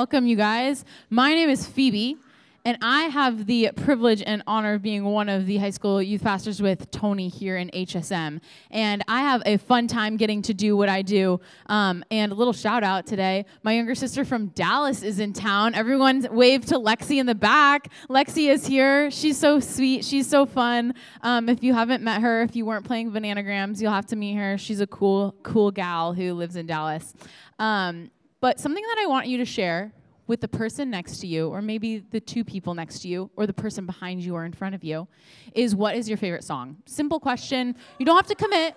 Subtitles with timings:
[0.00, 0.86] Welcome, you guys.
[1.10, 2.16] My name is Phoebe,
[2.64, 6.22] and I have the privilege and honor of being one of the high school youth
[6.22, 8.40] pastors with Tony here in HSM.
[8.70, 11.38] And I have a fun time getting to do what I do.
[11.66, 15.74] Um, and a little shout out today my younger sister from Dallas is in town.
[15.74, 17.92] Everyone wave to Lexi in the back.
[18.08, 19.10] Lexi is here.
[19.10, 20.02] She's so sweet.
[20.02, 20.94] She's so fun.
[21.20, 24.36] Um, if you haven't met her, if you weren't playing Bananagrams, you'll have to meet
[24.36, 24.56] her.
[24.56, 27.12] She's a cool, cool gal who lives in Dallas.
[27.58, 29.92] Um, but something that I want you to share
[30.26, 33.46] with the person next to you, or maybe the two people next to you, or
[33.46, 35.08] the person behind you or in front of you,
[35.54, 36.76] is what is your favorite song?
[36.86, 37.74] Simple question.
[37.98, 38.76] You don't have to commit.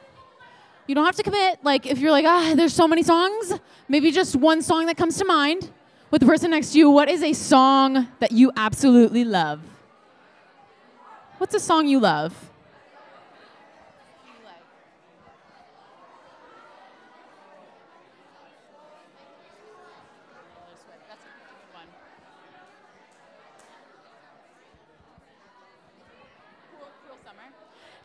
[0.87, 1.59] You don't have to commit.
[1.63, 3.53] Like, if you're like, ah, there's so many songs,
[3.87, 5.71] maybe just one song that comes to mind.
[6.11, 9.61] With the person next to you, what is a song that you absolutely love?
[11.37, 12.51] What's a song you love?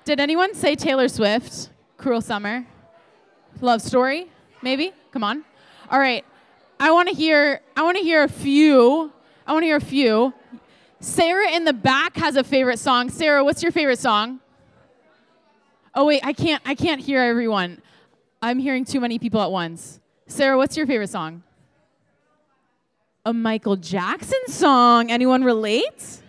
[0.08, 1.68] Did anyone say Taylor Swift?
[1.98, 2.64] Cruel Summer?
[3.60, 4.30] Love Story?
[4.62, 4.94] Maybe?
[5.12, 5.44] Come on.
[5.90, 6.24] All right.
[6.80, 9.12] I want to hear I want to hear a few.
[9.46, 10.32] I want to hear a few.
[10.98, 13.10] Sarah in the back has a favorite song.
[13.10, 14.40] Sarah, what's your favorite song?
[15.94, 17.82] Oh wait, I can't I can't hear everyone.
[18.40, 20.00] I'm hearing too many people at once.
[20.26, 21.42] Sarah, what's your favorite song?
[23.26, 25.10] A Michael Jackson song.
[25.10, 26.22] Anyone relate?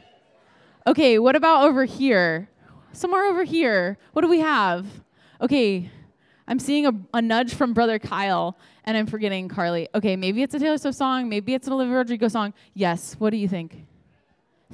[0.85, 2.48] Okay, what about over here?
[2.91, 3.97] Somewhere over here.
[4.13, 4.85] What do we have?
[5.41, 5.89] Okay,
[6.47, 9.87] I'm seeing a, a, nudge from Brother Kyle, and I'm forgetting Carly.
[9.93, 11.29] Okay, maybe it's a Taylor Swift song.
[11.29, 12.53] Maybe it's an Olivia Rodrigo song.
[12.73, 13.15] Yes.
[13.19, 13.85] What do you think?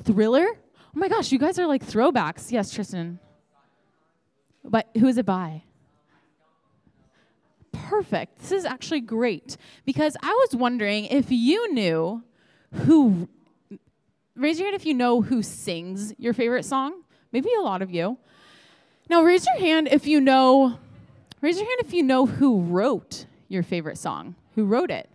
[0.01, 0.47] Thriller?
[0.47, 2.51] Oh my gosh, you guys are like throwbacks.
[2.51, 3.19] Yes, Tristan.
[4.63, 5.63] But who is it by?
[7.73, 8.39] Perfect.
[8.39, 12.23] This is actually great because I was wondering if you knew
[12.73, 13.27] who.
[14.35, 17.03] Raise your hand if you know who sings your favorite song.
[17.35, 18.17] Maybe a lot of you.
[19.09, 20.79] Now raise your hand if you know
[21.41, 24.35] raise your hand if you know who wrote your favorite song.
[24.55, 25.09] Who wrote it?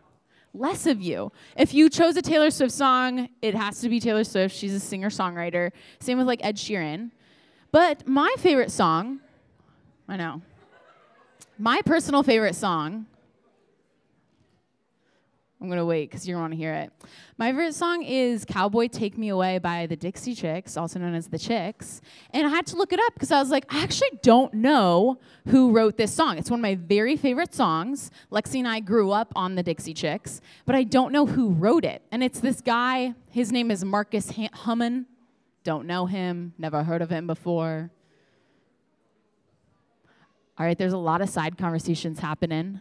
[0.53, 1.33] Less of you.
[1.57, 4.55] If you chose a Taylor Swift song, it has to be Taylor Swift.
[4.55, 5.73] She's a singer-songwriter.
[6.01, 7.11] Same with like Ed Sheeran.
[7.73, 9.21] But my favorite song,
[10.07, 10.43] I know.
[11.59, 13.07] My personal favorite song
[15.63, 16.91] I'm gonna wait because you're gonna want to hear it.
[17.37, 21.29] My favorite song is "Cowboy Take Me Away" by the Dixie Chicks, also known as
[21.29, 22.01] the Chicks.
[22.31, 25.19] And I had to look it up because I was like, I actually don't know
[25.49, 26.39] who wrote this song.
[26.39, 28.11] It's one of my very favorite songs.
[28.33, 31.85] Lexi and I grew up on the Dixie Chicks, but I don't know who wrote
[31.85, 32.01] it.
[32.11, 33.15] And it's this guy.
[33.31, 35.05] His name is Marcus Hummon.
[35.63, 36.55] Don't know him.
[36.57, 37.91] Never heard of him before.
[40.59, 42.81] All right, there's a lot of side conversations happening.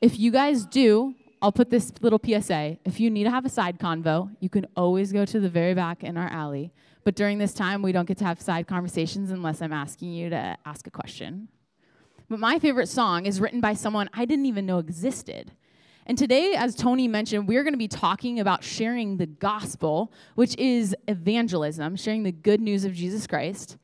[0.00, 2.78] If you guys do, I'll put this little PSA.
[2.84, 5.74] If you need to have a side convo, you can always go to the very
[5.74, 6.72] back in our alley.
[7.04, 10.30] But during this time, we don't get to have side conversations unless I'm asking you
[10.30, 11.48] to ask a question.
[12.28, 15.52] But my favorite song is written by someone I didn't even know existed.
[16.06, 20.56] And today, as Tony mentioned, we're going to be talking about sharing the gospel, which
[20.56, 23.76] is evangelism, sharing the good news of Jesus Christ.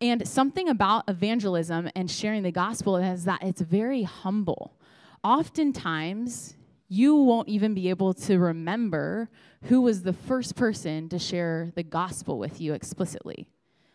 [0.00, 4.74] And something about evangelism and sharing the gospel is that it's very humble.
[5.24, 6.56] Oftentimes,
[6.88, 9.28] you won't even be able to remember
[9.64, 13.48] who was the first person to share the gospel with you explicitly.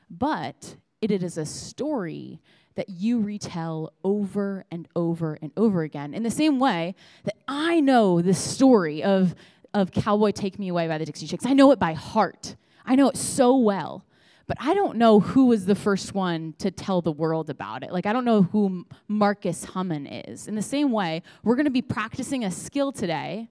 [0.09, 2.39] But it is a story
[2.75, 6.13] that you retell over and over and over again.
[6.13, 9.35] In the same way that I know the story of,
[9.73, 12.55] of Cowboy Take Me Away by the Dixie Chicks, I know it by heart.
[12.85, 14.05] I know it so well
[14.47, 17.91] but I don't know who was the first one to tell the world about it.
[17.91, 20.47] Like, I don't know who Marcus Hummon is.
[20.47, 23.49] In the same way, we're going to be practicing a skill today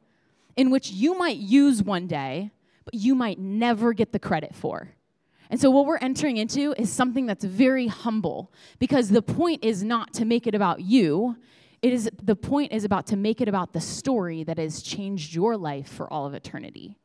[0.57, 2.51] in which you might use one day,
[2.85, 4.91] but you might never get the credit for.
[5.49, 9.83] And so, what we're entering into is something that's very humble because the point is
[9.83, 11.37] not to make it about you.
[11.83, 15.35] It is the point is about to make it about the story that has changed
[15.35, 16.97] your life for all of eternity.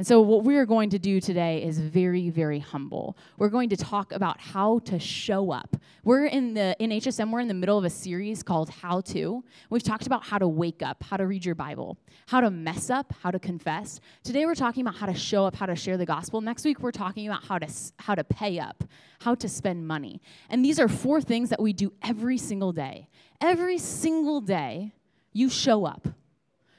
[0.00, 3.18] And so, what we're going to do today is very, very humble.
[3.36, 5.76] We're going to talk about how to show up.
[6.04, 7.30] We're in the in HSM.
[7.30, 9.44] We're in the middle of a series called How to.
[9.68, 11.98] We've talked about how to wake up, how to read your Bible,
[12.28, 14.00] how to mess up, how to confess.
[14.24, 16.40] Today, we're talking about how to show up, how to share the gospel.
[16.40, 17.68] Next week, we're talking about how to
[17.98, 18.82] how to pay up,
[19.18, 20.22] how to spend money.
[20.48, 23.06] And these are four things that we do every single day.
[23.38, 24.94] Every single day,
[25.34, 26.08] you show up.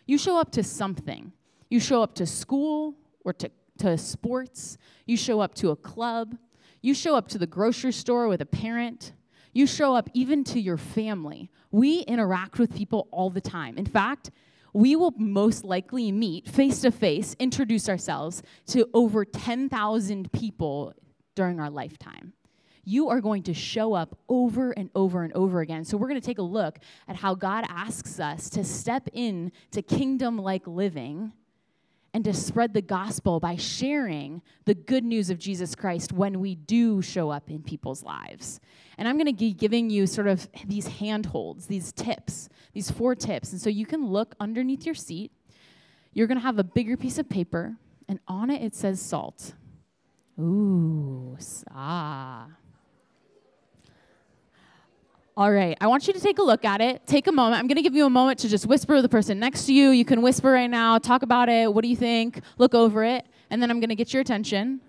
[0.07, 1.33] You show up to something.
[1.69, 2.95] You show up to school,
[3.25, 4.77] or to, to sports.
[5.05, 6.37] You show up to a club.
[6.81, 9.13] You show up to the grocery store with a parent.
[9.53, 11.49] You show up even to your family.
[11.71, 13.77] We interact with people all the time.
[13.77, 14.31] In fact,
[14.73, 20.93] we will most likely meet face to face, introduce ourselves to over 10,000 people
[21.35, 22.33] during our lifetime.
[22.83, 25.85] You are going to show up over and over and over again.
[25.85, 29.51] So, we're going to take a look at how God asks us to step in
[29.71, 31.33] to kingdom like living
[32.13, 36.55] and to spread the gospel by sharing the good news of Jesus Christ when we
[36.55, 38.59] do show up in people's lives.
[38.97, 43.15] And I'm going to be giving you sort of these handholds, these tips, these four
[43.15, 43.53] tips.
[43.53, 45.31] And so you can look underneath your seat.
[46.13, 47.77] You're going to have a bigger piece of paper,
[48.09, 49.53] and on it it says salt.
[50.37, 51.37] Ooh,
[51.73, 52.47] ah.
[55.41, 57.07] All right, I want you to take a look at it.
[57.07, 57.59] Take a moment.
[57.59, 59.73] I'm going to give you a moment to just whisper to the person next to
[59.73, 59.89] you.
[59.89, 61.73] You can whisper right now, talk about it.
[61.73, 62.41] What do you think?
[62.59, 63.25] Look over it.
[63.49, 64.81] And then I'm going to get your attention.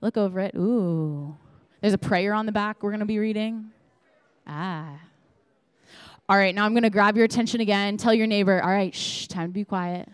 [0.00, 0.54] Look over it.
[0.56, 1.36] Ooh.
[1.82, 3.72] There's a prayer on the back we're going to be reading.
[4.46, 4.98] Ah.
[6.30, 7.98] All right, now I'm going to grab your attention again.
[7.98, 10.08] Tell your neighbor, all right, shh, time to be quiet.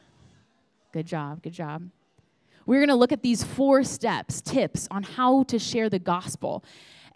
[0.91, 1.89] Good job, good job.
[2.67, 6.65] We're going to look at these four steps, tips on how to share the gospel.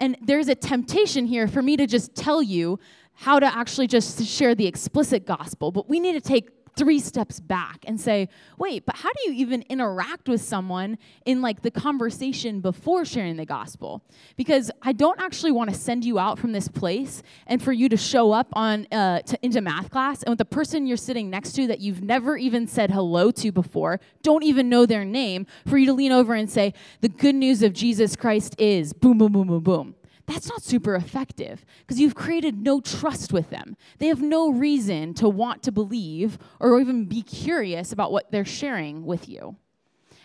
[0.00, 2.79] And there's a temptation here for me to just tell you
[3.12, 7.40] how to actually just share the explicit gospel, but we need to take three steps
[7.40, 8.28] back and say,
[8.58, 13.37] wait, but how do you even interact with someone in like the conversation before sharing
[13.37, 14.02] the gospel?
[14.37, 17.88] Because I don't actually want to send you out from this place and for you
[17.88, 21.31] to show up on uh, to, into math class and with the person you're sitting
[21.31, 25.46] next to that you've never even said hello to before, don't even know their name,
[25.66, 29.19] for you to lean over and say, the good news of Jesus Christ is boom,
[29.19, 29.94] boom, boom, boom, boom
[30.30, 33.76] that's not super effective because you've created no trust with them.
[33.98, 38.44] They have no reason to want to believe or even be curious about what they're
[38.44, 39.56] sharing with you.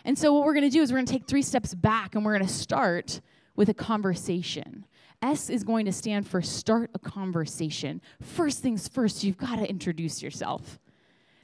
[0.04, 2.14] And so, what we're going to do is we're going to take three steps back
[2.14, 3.20] and we're going to start
[3.56, 4.86] with a conversation.
[5.22, 8.00] S is going to stand for start a conversation.
[8.22, 10.78] First things first, you've got to introduce yourself.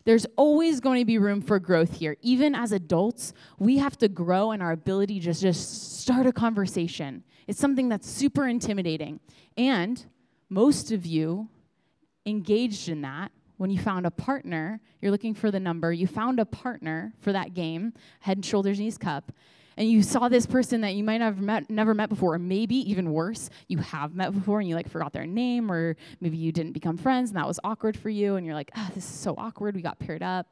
[0.04, 2.16] There's always going to be room for growth here.
[2.22, 7.24] Even as adults, we have to grow in our ability to just start a conversation.
[7.46, 9.20] It's something that's super intimidating.
[9.56, 10.04] And
[10.48, 11.48] most of you
[12.26, 13.32] engaged in that
[13.62, 17.32] when you found a partner, you're looking for the number, you found a partner for
[17.32, 19.30] that game, head and shoulders, knees, cup,
[19.76, 22.76] and you saw this person that you might have met, never met before, or maybe
[22.90, 26.52] even worse, you have met before and you like forgot their name, or maybe you
[26.52, 29.18] didn't become friends and that was awkward for you, and you're like, oh, this is
[29.18, 30.46] so awkward, we got paired up.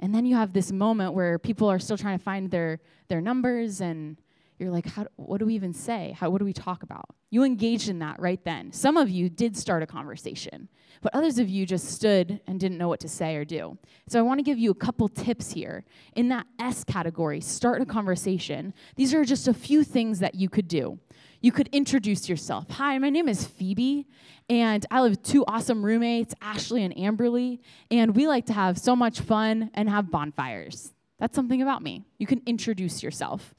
[0.00, 3.20] And then you have this moment where people are still trying to find their, their
[3.20, 4.16] numbers and
[4.58, 6.16] you're like, how, what do we even say?
[6.18, 7.06] How, what do we talk about?
[7.30, 8.72] You engaged in that right then.
[8.72, 10.68] Some of you did start a conversation,
[11.00, 13.78] but others of you just stood and didn't know what to say or do.
[14.08, 15.84] So I want to give you a couple tips here.
[16.16, 18.74] In that S category, start a conversation.
[18.96, 20.98] These are just a few things that you could do.
[21.40, 22.68] You could introduce yourself.
[22.70, 24.08] Hi, my name is Phoebe,
[24.50, 27.60] and I with two awesome roommates, Ashley and Amberly,
[27.92, 30.94] and we like to have so much fun and have bonfires.
[31.20, 32.06] That's something about me.
[32.18, 33.54] You can introduce yourself.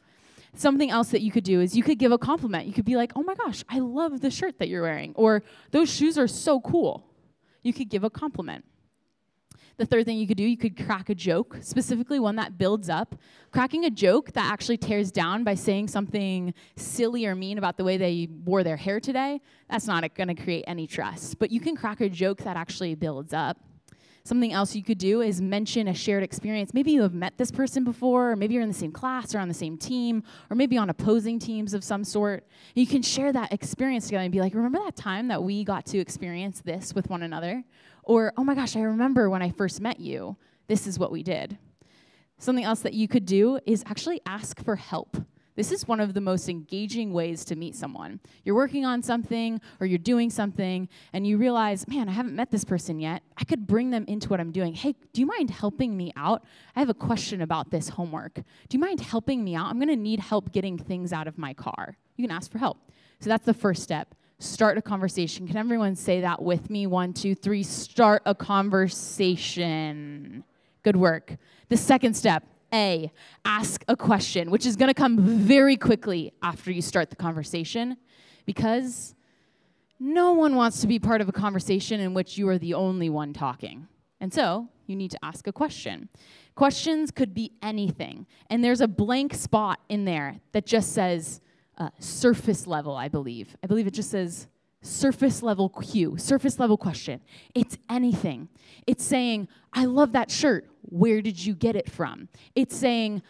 [0.56, 2.68] Something else that you could do is you could give a compliment.
[2.68, 5.44] You could be like, oh my gosh, I love the shirt that you're wearing, or
[5.72, 7.06] those shoes are so cool.
[7.62, 8.66] You could give a compliment.
[9.78, 12.90] The third thing you could do, you could crack a joke, specifically one that builds
[12.90, 13.16] up.
[13.52, 17.86] Cracking a joke that actually tears down by saying something silly or mean about the
[17.86, 21.40] way they wore their hair today, that's not going to create any trust.
[21.40, 23.58] But you can crack a joke that actually builds up.
[24.24, 26.74] Something else you could do is mention a shared experience.
[26.74, 29.40] Maybe you have met this person before, or maybe you're in the same class or
[29.40, 32.46] on the same team, or maybe on opposing teams of some sort.
[32.76, 35.86] You can share that experience together and be like, remember that time that we got
[35.88, 37.64] to experience this with one another?
[38.04, 40.36] Or, oh my gosh, I remember when I first met you,
[40.68, 41.58] this is what we did.
[42.38, 45.18] Something else that you could do is actually ask for help.
[45.60, 48.22] This is one of the most engaging ways to meet someone.
[48.46, 52.50] You're working on something or you're doing something and you realize, man, I haven't met
[52.50, 53.24] this person yet.
[53.36, 54.74] I could bring them into what I'm doing.
[54.74, 56.46] Hey, do you mind helping me out?
[56.78, 58.36] I have a question about this homework.
[58.36, 59.66] Do you mind helping me out?
[59.66, 61.98] I'm going to need help getting things out of my car.
[62.16, 62.78] You can ask for help.
[63.20, 64.16] So that's the first step.
[64.40, 65.46] Start a conversation.
[65.46, 66.88] Can everyone say that with me?
[66.88, 67.64] One, two, three.
[67.64, 70.46] Start a conversation.
[70.84, 71.36] Good work.
[71.68, 73.12] The second step a,
[73.46, 77.98] ask a question, which is going to come very quickly after you start the conversation
[78.46, 79.16] because
[80.00, 83.10] no one wants to be part of a conversation in which you are the only
[83.10, 83.88] one talking.
[84.22, 86.10] And so you need to ask a question.
[86.56, 88.26] Questions could be anything.
[88.50, 91.42] And there's a blank spot in there that just says
[91.78, 93.56] uh, surface level, I believe.
[93.64, 94.48] I believe it just says
[94.82, 97.22] surface level cue, surface level question.
[97.54, 98.50] It's anything.
[98.88, 100.68] It's saying, I love that shirt.
[100.82, 102.30] Where did you get it from?
[102.56, 103.22] It's saying,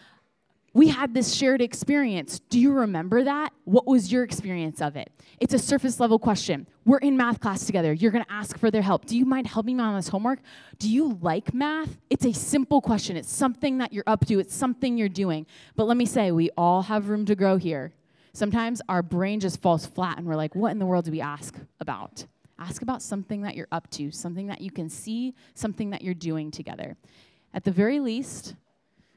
[0.74, 2.40] we had this shared experience.
[2.40, 3.54] Do you remember that?
[3.64, 5.12] What was your experience of it?
[5.40, 6.68] It's a surface level question.
[6.86, 7.92] We're in math class together.
[7.92, 9.06] You're going to ask for their help.
[9.06, 10.40] Do you mind helping me on this homework?
[10.78, 11.98] Do you like math?
[12.10, 13.18] It's a simple question.
[13.18, 15.48] It's something that you're up to, it's something you're doing.
[15.76, 17.92] But let me say, we all have room to grow here.
[18.40, 21.20] Sometimes our brain just falls flat and we're like, what in the world do we
[21.20, 22.26] ask about?
[22.58, 26.14] Ask about something that you're up to, something that you can see, something that you're
[26.14, 26.96] doing together.
[27.54, 28.56] At the very least,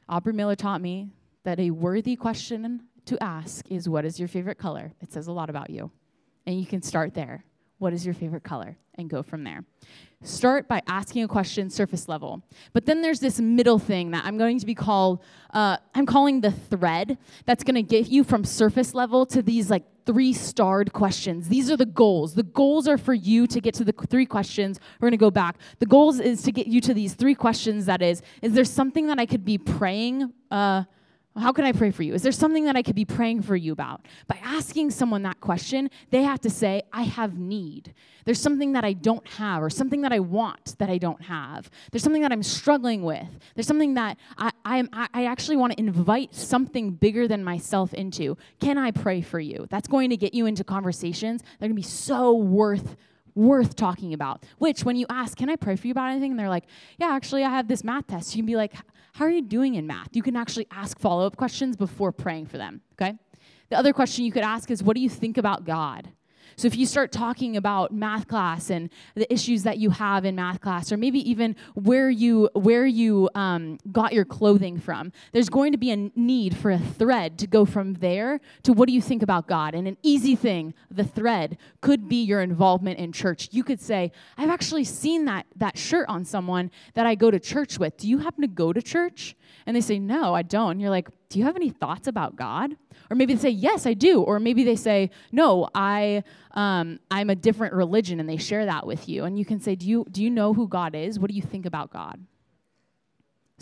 [0.09, 1.07] Aubrey Miller taught me
[1.45, 4.91] that a worthy question to ask is what is your favorite color?
[4.99, 5.89] It says a lot about you.
[6.45, 7.45] And you can start there.
[7.77, 8.75] What is your favorite color?
[8.95, 9.63] And go from there.
[10.23, 12.41] Start by asking a question surface level.
[12.71, 15.19] But then there's this middle thing that I'm going to be called,
[15.53, 19.69] uh, I'm calling the thread that's going to get you from surface level to these
[19.69, 21.49] like three starred questions.
[21.49, 22.35] These are the goals.
[22.35, 24.79] The goals are for you to get to the three questions.
[24.99, 25.57] We're going to go back.
[25.79, 29.07] The goals is to get you to these three questions that is, is there something
[29.07, 30.31] that I could be praying?
[30.49, 30.83] Uh,
[31.35, 32.13] how can I pray for you?
[32.13, 34.05] Is there something that I could be praying for you about?
[34.27, 37.95] By asking someone that question, they have to say, I have need.
[38.25, 41.71] There's something that I don't have, or something that I want that I don't have.
[41.91, 43.27] There's something that I'm struggling with.
[43.55, 48.37] There's something that I, I, I actually want to invite something bigger than myself into.
[48.59, 49.65] Can I pray for you?
[49.71, 52.95] That's going to get you into conversations that are going to be so worth
[53.35, 54.43] worth talking about.
[54.59, 56.31] Which, when you ask, Can I pray for you about anything?
[56.31, 56.65] And they're like,
[56.99, 58.35] Yeah, actually, I have this math test.
[58.35, 58.73] You can be like,
[59.13, 60.15] How are you doing in math?
[60.15, 63.15] You can actually ask follow up questions before praying for them, okay?
[63.69, 66.09] The other question you could ask is, What do you think about God?
[66.55, 70.35] So if you start talking about math class and the issues that you have in
[70.35, 75.49] math class, or maybe even where you where you um, got your clothing from, there's
[75.49, 78.93] going to be a need for a thread to go from there to what do
[78.93, 79.75] you think about God?
[79.75, 83.49] And an easy thing, the thread could be your involvement in church.
[83.51, 87.39] You could say, "I've actually seen that that shirt on someone that I go to
[87.39, 87.97] church with.
[87.97, 90.89] Do you happen to go to church?" And they say, "No, I don't." And you're
[90.89, 92.75] like, "Do you have any thoughts about God?"
[93.09, 94.21] Or maybe they say, Yes, I do.
[94.21, 98.85] Or maybe they say, No, I, um, I'm a different religion, and they share that
[98.85, 99.25] with you.
[99.25, 101.19] And you can say, do you, do you know who God is?
[101.19, 102.19] What do you think about God?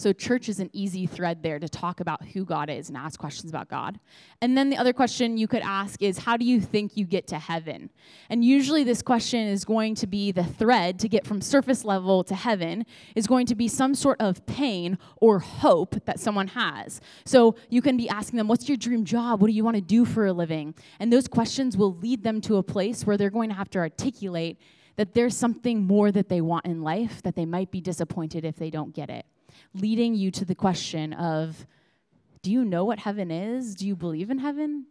[0.01, 3.19] So, church is an easy thread there to talk about who God is and ask
[3.19, 3.99] questions about God.
[4.41, 7.27] And then the other question you could ask is, How do you think you get
[7.27, 7.91] to heaven?
[8.27, 12.23] And usually, this question is going to be the thread to get from surface level
[12.23, 16.99] to heaven, is going to be some sort of pain or hope that someone has.
[17.23, 19.39] So, you can be asking them, What's your dream job?
[19.39, 20.73] What do you want to do for a living?
[20.99, 23.77] And those questions will lead them to a place where they're going to have to
[23.77, 24.59] articulate
[24.95, 28.55] that there's something more that they want in life that they might be disappointed if
[28.55, 29.27] they don't get it
[29.73, 31.65] leading you to the question of
[32.41, 33.75] do you know what heaven is?
[33.75, 34.85] Do you believe in heaven?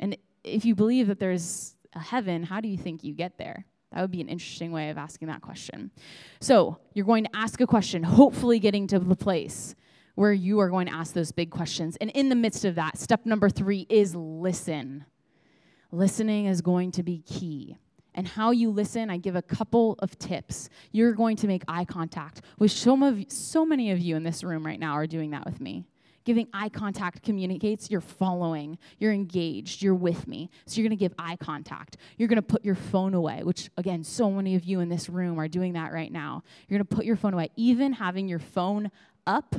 [0.00, 3.64] And if you believe that there's a heaven, how do you think you get there?
[3.92, 5.90] That would be an interesting way of asking that question.
[6.40, 9.74] So, you're going to ask a question, hopefully, getting to the place
[10.16, 11.96] where you are going to ask those big questions.
[12.00, 15.04] And in the midst of that, step number three is listen.
[15.92, 17.78] Listening is going to be key
[18.16, 20.70] and how you listen, I give a couple of tips.
[20.90, 24.64] You're going to make eye contact, which so, so many of you in this room
[24.64, 25.84] right now are doing that with me.
[26.24, 30.50] Giving eye contact communicates you're following, you're engaged, you're with me.
[30.64, 31.98] So you're gonna give eye contact.
[32.16, 35.38] You're gonna put your phone away, which again, so many of you in this room
[35.38, 36.42] are doing that right now.
[36.66, 37.50] You're gonna put your phone away.
[37.54, 38.90] Even having your phone
[39.24, 39.54] up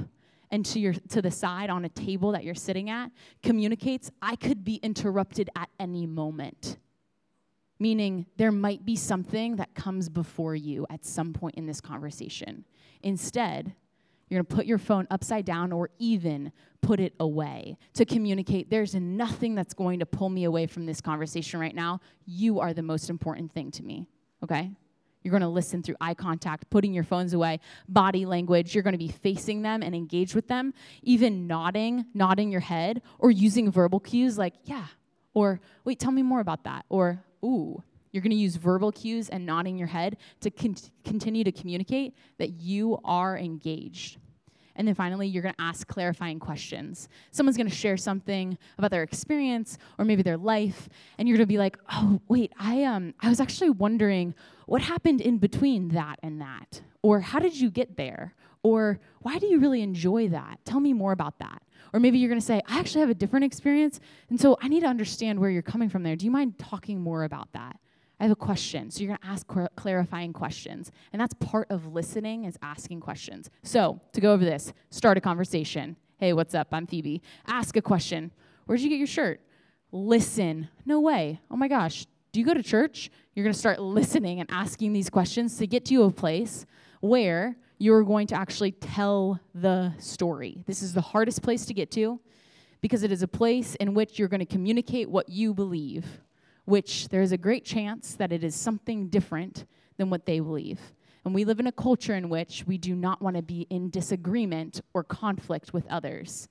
[0.52, 3.12] and to your to the side on a table that you're sitting at
[3.44, 6.78] communicates I could be interrupted at any moment
[7.80, 12.66] meaning there might be something that comes before you at some point in this conversation.
[13.04, 13.74] Instead,
[14.30, 18.70] you're going to put your phone upside down or even put it away to communicate
[18.70, 22.00] there's nothing that's going to pull me away from this conversation right now.
[22.26, 24.08] You are the most important thing to me,
[24.44, 24.72] okay?
[25.24, 28.76] You're going to listen through eye contact, putting your phones away, body language.
[28.76, 33.02] You're going to be facing them and engage with them, even nodding, nodding your head,
[33.20, 34.86] or using verbal cues like, yeah,
[35.34, 37.84] or wait, tell me more about that, or ooh.
[38.12, 42.16] You're going to use verbal cues and nodding your head to con- continue to communicate
[42.38, 44.18] that you are engaged.
[44.78, 47.10] And then finally, you're going to ask clarifying questions.
[47.32, 51.48] Someone's going to share something about their experience or maybe their life, and you're going
[51.48, 54.36] to be like, "Oh, wait, I um I was actually wondering
[54.68, 58.36] what happened in between that and that." Or how did you get there?
[58.62, 60.60] Or why do you really enjoy that?
[60.66, 61.62] Tell me more about that.
[61.94, 64.68] Or maybe you're going to say, I actually have a different experience, and so I
[64.68, 66.16] need to understand where you're coming from there.
[66.16, 67.80] Do you mind talking more about that?
[68.20, 68.90] I have a question.
[68.90, 70.92] So you're going to ask clarifying questions.
[71.14, 73.50] And that's part of listening is asking questions.
[73.64, 75.96] So, to go over this, start a conversation.
[76.18, 76.70] Hey, what's up?
[76.72, 77.22] I'm Phoebe.
[77.46, 78.32] Ask a question.
[78.66, 79.42] Where'd you get your shirt?
[79.92, 80.68] Listen.
[80.86, 81.40] No way.
[81.52, 82.08] Oh my gosh.
[82.32, 83.12] Do you go to church?
[83.36, 86.66] You're going to start listening and asking these questions to get to a place
[87.02, 90.64] where you're going to actually tell the story.
[90.66, 92.20] This is the hardest place to get to
[92.82, 96.22] because it is a place in which you're going to communicate what you believe,
[96.66, 99.66] which there is a great chance that it is something different
[99.98, 100.80] than what they believe.
[101.26, 103.90] And we live in a culture in which we do not want to be in
[103.90, 106.48] disagreement or conflict with others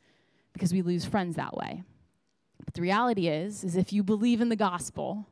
[0.52, 1.83] because we lose friends that way.
[2.64, 5.26] But the reality is is if you believe in the gospel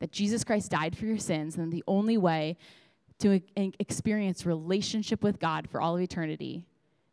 [0.00, 2.58] that Jesus Christ died for your sins, then the only way
[3.20, 6.66] to experience relationship with God for all of eternity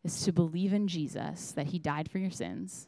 [0.04, 2.88] is to believe in Jesus that he died for your sins.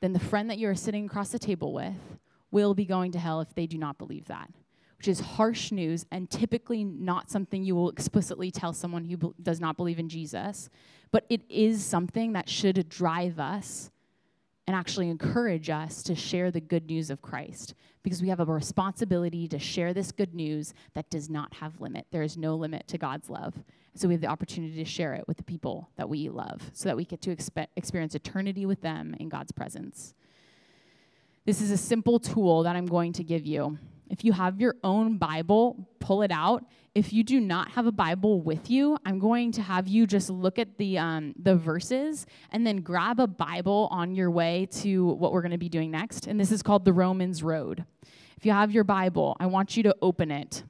[0.00, 2.18] Then the friend that you're sitting across the table with
[2.50, 4.50] will be going to hell if they do not believe that
[5.00, 9.58] which is harsh news and typically not something you will explicitly tell someone who does
[9.58, 10.68] not believe in Jesus,
[11.10, 13.90] but it is something that should drive us
[14.66, 18.44] and actually encourage us to share the good news of Christ because we have a
[18.44, 22.06] responsibility to share this good news that does not have limit.
[22.10, 23.54] There is no limit to God's love.
[23.94, 26.88] So we have the opportunity to share it with the people that we love so
[26.88, 30.14] that we get to expe- experience eternity with them in God's presence.
[31.44, 33.78] This is a simple tool that I'm going to give you.
[34.10, 36.64] If you have your own Bible, pull it out.
[36.94, 40.28] If you do not have a Bible with you, I'm going to have you just
[40.28, 45.06] look at the, um, the verses and then grab a Bible on your way to
[45.06, 46.26] what we're going to be doing next.
[46.26, 47.84] And this is called the Romans Road.
[48.36, 50.64] If you have your Bible, I want you to open it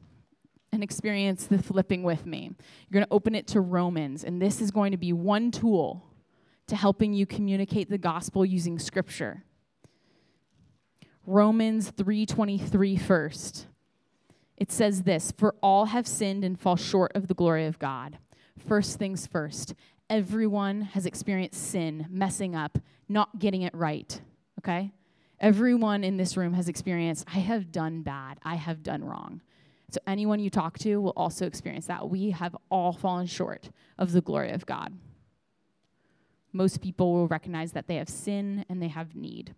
[0.73, 2.51] and experience the flipping with me.
[2.89, 6.05] You're going to open it to Romans, and this is going to be one tool
[6.67, 9.45] to helping you communicate the gospel using scripture.
[11.27, 13.67] Romans 3:23 first.
[14.57, 18.19] It says this, "For all have sinned and fall short of the glory of God."
[18.59, 19.75] First things first.
[20.09, 24.21] Everyone has experienced sin, messing up, not getting it right,
[24.59, 24.93] okay?
[25.39, 29.41] Everyone in this room has experienced, I have done bad, I have done wrong.
[29.89, 32.11] So anyone you talk to will also experience that.
[32.11, 34.93] We have all fallen short of the glory of God.
[36.53, 39.55] Most people will recognize that they have sin and they have need.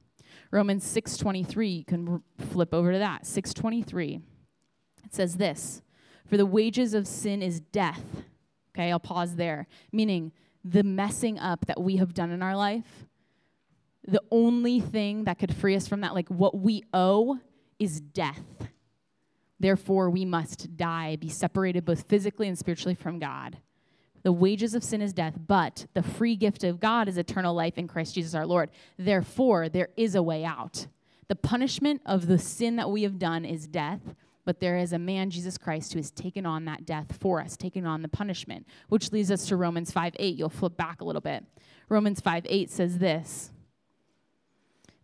[0.51, 3.27] Romans 6:23, you can flip over to that.
[3.27, 4.21] 6:23.
[5.05, 5.83] It says this,
[6.27, 8.25] "For the wages of sin is death."
[8.71, 9.67] Okay, I'll pause there.
[9.93, 10.33] Meaning
[10.65, 13.07] the messing up that we have done in our life,
[14.07, 17.39] the only thing that could free us from that like what we owe
[17.79, 18.69] is death.
[19.61, 23.59] Therefore, we must die, be separated both physically and spiritually from God.
[24.23, 27.77] The wages of sin is death, but the free gift of God is eternal life
[27.77, 28.71] in Christ Jesus our Lord.
[28.99, 30.87] Therefore, there is a way out.
[31.29, 34.01] The punishment of the sin that we have done is death,
[34.45, 37.57] but there is a man, Jesus Christ, who has taken on that death for us,
[37.57, 40.37] taken on the punishment, which leads us to Romans 5 8.
[40.37, 41.45] You'll flip back a little bit.
[41.89, 43.52] Romans 5 8 says this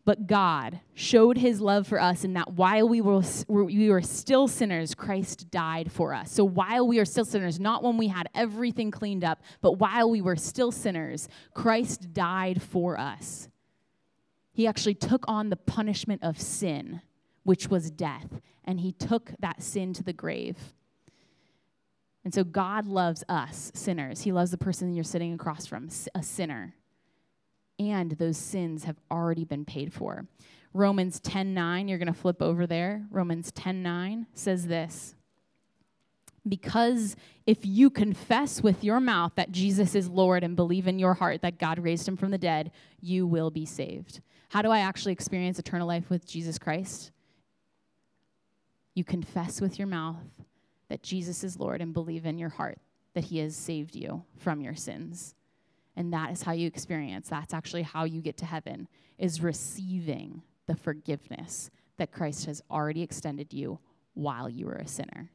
[0.09, 4.49] but God showed his love for us in that while we were, we were still
[4.49, 6.33] sinners, Christ died for us.
[6.33, 10.09] So while we are still sinners, not when we had everything cleaned up, but while
[10.09, 13.51] we were still sinners, Christ died for us.
[14.51, 17.03] He actually took on the punishment of sin,
[17.42, 20.57] which was death, and he took that sin to the grave.
[22.25, 24.23] And so God loves us, sinners.
[24.23, 26.77] He loves the person you're sitting across from, a sinner
[27.78, 30.26] and those sins have already been paid for.
[30.74, 33.06] Romans 10:9, you're going to flip over there.
[33.10, 35.14] Romans 10:9 says this.
[36.48, 41.14] Because if you confess with your mouth that Jesus is Lord and believe in your
[41.14, 44.20] heart that God raised him from the dead, you will be saved.
[44.50, 47.10] How do I actually experience eternal life with Jesus Christ?
[48.94, 50.24] You confess with your mouth
[50.88, 52.78] that Jesus is Lord and believe in your heart
[53.14, 55.34] that he has saved you from your sins.
[55.98, 57.28] And that is how you experience.
[57.28, 58.87] That's actually how you get to heaven,
[59.18, 63.80] is receiving the forgiveness that Christ has already extended you
[64.14, 65.32] while you were a sinner.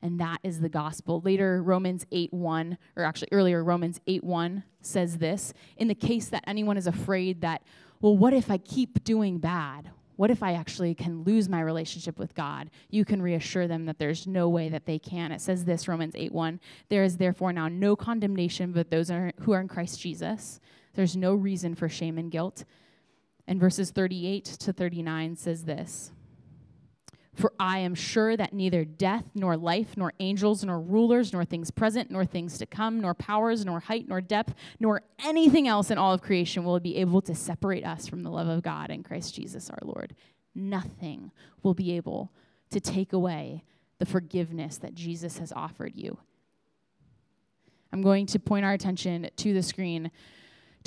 [0.00, 1.20] And that is the gospel.
[1.24, 6.28] Later, Romans 8 1, or actually earlier, Romans 8 1 says this in the case
[6.28, 7.64] that anyone is afraid that,
[8.00, 9.90] well, what if I keep doing bad?
[10.18, 12.70] What if I actually can lose my relationship with God?
[12.90, 15.30] You can reassure them that there's no way that they can.
[15.30, 16.58] It says this, Romans 8 1.
[16.88, 20.58] There is therefore now no condemnation but those who are in Christ Jesus.
[20.94, 22.64] There's no reason for shame and guilt.
[23.46, 26.10] And verses 38 to 39 says this.
[27.38, 31.70] For I am sure that neither death, nor life, nor angels, nor rulers, nor things
[31.70, 35.98] present, nor things to come, nor powers, nor height, nor depth, nor anything else in
[35.98, 39.04] all of creation will be able to separate us from the love of God in
[39.04, 40.16] Christ Jesus our Lord.
[40.52, 41.30] Nothing
[41.62, 42.32] will be able
[42.70, 43.62] to take away
[44.00, 46.18] the forgiveness that Jesus has offered you.
[47.92, 50.10] I'm going to point our attention to the screen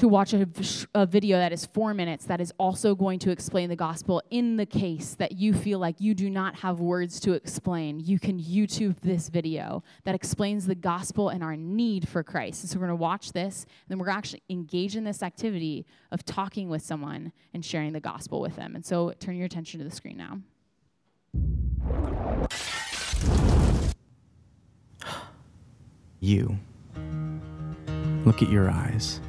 [0.02, 0.50] to watch a,
[0.96, 4.58] a, video that is four minutes that is also going to explain the gospel in
[4.58, 8.00] the case that you feel like you do not have words to explain.
[8.00, 12.64] You can YouTube this video that explains the gospel and our need for Christ.
[12.64, 15.86] And so we're going to watch this, and then we're actually engage in this activity
[16.12, 18.74] of talking with someone and sharing the gospel with them.
[18.74, 20.40] And so turn your attention to the screen now.
[26.20, 26.58] You.
[28.26, 29.22] Look at your eyes.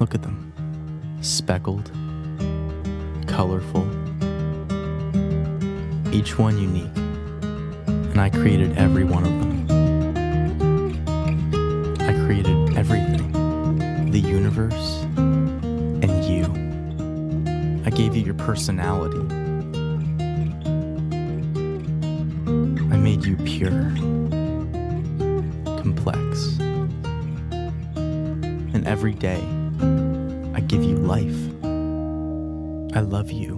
[0.00, 0.52] Look at them.
[1.20, 1.90] Speckled,
[3.26, 3.86] colorful,
[6.12, 6.96] each one unique.
[7.86, 9.66] And I created every one of them.
[12.00, 13.28] I created everything
[14.10, 16.44] the universe and you.
[17.84, 19.18] I gave you your personality.
[22.92, 23.92] I made you pure,
[25.78, 26.58] complex.
[28.74, 29.42] And every day,
[30.68, 31.34] give you life.
[32.94, 33.56] I love you.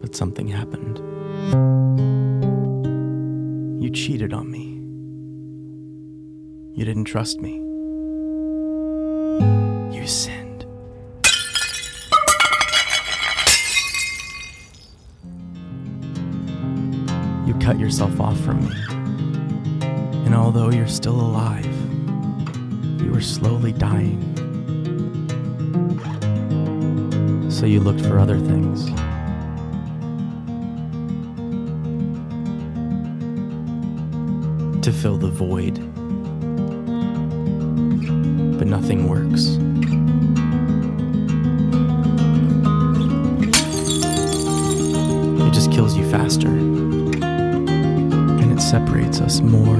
[0.00, 0.98] But something happened.
[3.82, 4.80] You cheated on me.
[6.78, 7.56] You didn't trust me.
[9.92, 10.66] You sinned.
[17.44, 18.74] You cut yourself off from me.
[20.26, 21.66] And although you're still alive,
[23.02, 24.33] you are slowly dying.
[27.54, 28.86] So you looked for other things.
[34.82, 35.76] To fill the void.
[38.58, 39.50] But nothing works.
[45.46, 46.48] It just kills you faster.
[46.48, 49.76] And it separates us more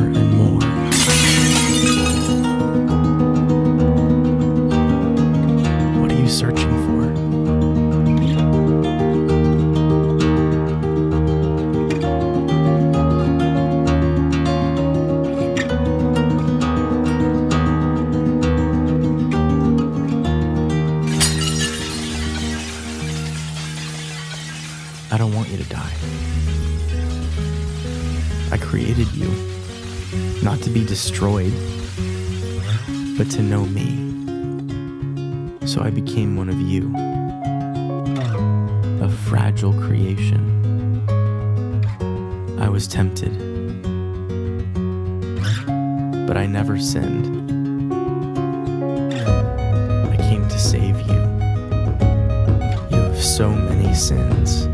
[53.34, 54.66] so many sins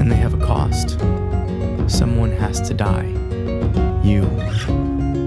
[0.00, 0.98] and they have a cost.
[1.88, 3.06] Someone has to die.
[4.02, 4.24] You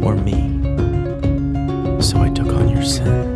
[0.04, 0.52] or me.
[2.02, 3.31] So I took on your sin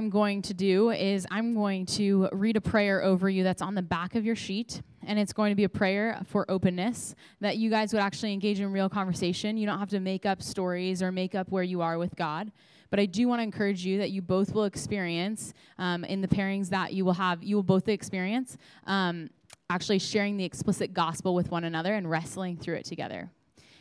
[0.00, 3.74] I'm going to do is I'm going to read a prayer over you that's on
[3.74, 4.80] the back of your sheet.
[5.06, 8.60] And it's going to be a prayer for openness that you guys would actually engage
[8.60, 9.58] in real conversation.
[9.58, 12.50] You don't have to make up stories or make up where you are with God.
[12.88, 16.28] But I do want to encourage you that you both will experience um, in the
[16.28, 19.28] pairings that you will have, you will both experience um,
[19.68, 23.30] actually sharing the explicit gospel with one another and wrestling through it together.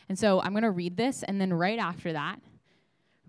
[0.09, 2.41] And so I'm going to read this, and then right after that,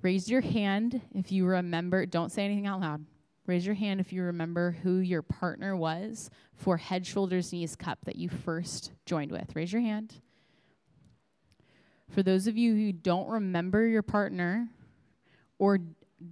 [0.03, 2.07] raise your hand if you remember.
[2.07, 3.05] Don't say anything out loud.
[3.47, 7.99] Raise your hand if you remember who your partner was for Head, Shoulders, Knees Cup
[8.05, 9.57] that you first joined with.
[9.57, 10.15] Raise your hand.
[12.11, 14.69] For those of you who don't remember your partner
[15.59, 15.79] or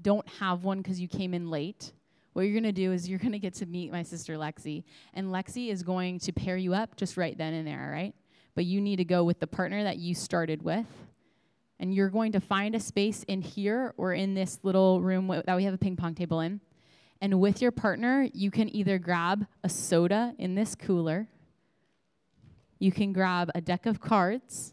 [0.02, 1.92] don't have one because you came in late,
[2.34, 4.84] what you're going to do is you're going to get to meet my sister Lexi,
[5.14, 8.14] and Lexi is going to pair you up just right then and there, all right?
[8.54, 10.86] But you need to go with the partner that you started with.
[11.80, 15.56] And you're going to find a space in here or in this little room that
[15.56, 16.60] we have a ping pong table in.
[17.20, 21.28] And with your partner, you can either grab a soda in this cooler,
[22.78, 24.72] you can grab a deck of cards,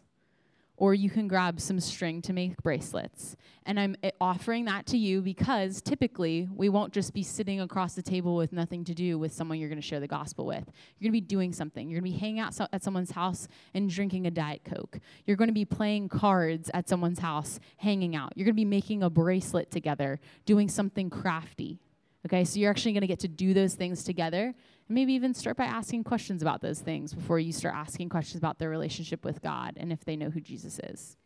[0.76, 3.36] or you can grab some string to make bracelets.
[3.64, 7.94] And I'm eh, offering that to you because typically we won't just be sitting across
[7.94, 10.64] the table with nothing to do with someone you're going to share the gospel with.
[10.98, 11.88] You're going to be doing something.
[11.88, 14.98] You're going to be hanging out so- at someone's house and drinking a Diet Coke.
[15.24, 18.32] You're going to be playing cards at someone's house, hanging out.
[18.36, 21.80] You're going to be making a bracelet together, doing something crafty.
[22.26, 24.52] Okay, so you're actually going to get to do those things together
[24.88, 28.38] and maybe even start by asking questions about those things before you start asking questions
[28.38, 31.16] about their relationship with God and if they know who Jesus is.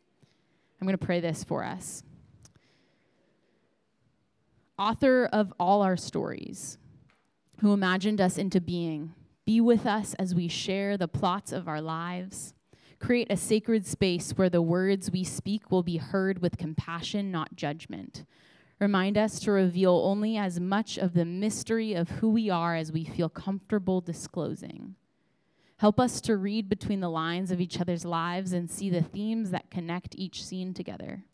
[0.81, 2.03] I'm going to pray this for us.
[4.79, 6.79] Author of all our stories,
[7.61, 9.13] who imagined us into being,
[9.45, 12.55] be with us as we share the plots of our lives.
[12.99, 17.57] Create a sacred space where the words we speak will be heard with compassion, not
[17.57, 18.25] judgment
[18.81, 22.91] Remind us to reveal only as much of the mystery of who we are as
[22.91, 24.95] we feel comfortable disclosing.
[25.77, 29.51] Help us to read between the lines of each other's lives and see the themes
[29.51, 31.25] that connect each scene together.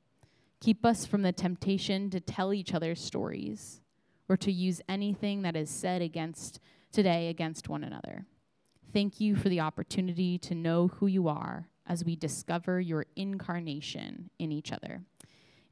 [0.60, 3.80] Keep us from the temptation to tell each other's stories
[4.28, 6.58] or to use anything that is said against
[6.90, 8.26] today against one another.
[8.92, 14.30] Thank you for the opportunity to know who you are as we discover your incarnation
[14.38, 15.02] in each other.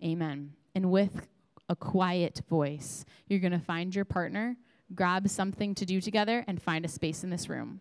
[0.03, 0.53] Amen.
[0.75, 1.29] And with
[1.69, 3.05] a quiet voice.
[3.27, 4.57] You're going to find your partner,
[4.95, 7.81] grab something to do together, and find a space in this room.